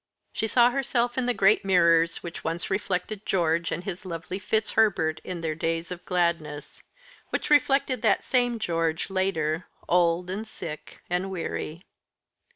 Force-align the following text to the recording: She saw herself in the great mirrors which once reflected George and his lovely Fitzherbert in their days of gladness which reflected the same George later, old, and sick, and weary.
She 0.33 0.47
saw 0.47 0.71
herself 0.71 1.15
in 1.15 1.27
the 1.27 1.33
great 1.35 1.63
mirrors 1.63 2.23
which 2.23 2.43
once 2.43 2.71
reflected 2.71 3.23
George 3.23 3.71
and 3.71 3.83
his 3.83 4.03
lovely 4.03 4.39
Fitzherbert 4.39 5.21
in 5.23 5.41
their 5.41 5.53
days 5.53 5.91
of 5.91 6.03
gladness 6.05 6.81
which 7.29 7.51
reflected 7.51 8.01
the 8.01 8.17
same 8.19 8.57
George 8.57 9.11
later, 9.11 9.67
old, 9.87 10.31
and 10.31 10.47
sick, 10.47 11.01
and 11.07 11.29
weary. 11.29 11.85